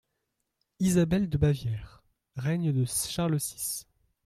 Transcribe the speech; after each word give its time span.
Isabel 0.79 1.29
de 1.29 1.37
Bavière= 1.37 2.01
(Règne 2.35 2.71
de 2.73 2.85
Charles 2.85 3.37
six). 3.39 3.85